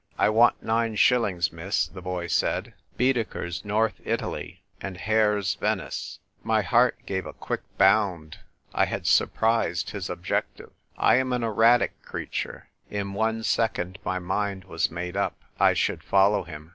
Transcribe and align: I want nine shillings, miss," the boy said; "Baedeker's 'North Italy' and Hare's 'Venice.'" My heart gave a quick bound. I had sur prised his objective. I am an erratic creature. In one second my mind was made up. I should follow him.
I 0.17 0.29
want 0.29 0.63
nine 0.63 0.95
shillings, 0.95 1.53
miss," 1.53 1.85
the 1.87 2.01
boy 2.01 2.25
said; 2.25 2.73
"Baedeker's 2.97 3.63
'North 3.63 4.01
Italy' 4.03 4.63
and 4.81 4.97
Hare's 4.97 5.53
'Venice.'" 5.53 6.17
My 6.43 6.63
heart 6.63 6.97
gave 7.05 7.27
a 7.27 7.33
quick 7.33 7.61
bound. 7.77 8.39
I 8.73 8.85
had 8.85 9.05
sur 9.05 9.27
prised 9.27 9.91
his 9.91 10.09
objective. 10.09 10.71
I 10.97 11.17
am 11.17 11.31
an 11.33 11.43
erratic 11.43 12.01
creature. 12.01 12.69
In 12.89 13.13
one 13.13 13.43
second 13.43 13.99
my 14.03 14.17
mind 14.17 14.63
was 14.63 14.89
made 14.89 15.15
up. 15.15 15.35
I 15.59 15.75
should 15.75 16.01
follow 16.03 16.45
him. 16.45 16.69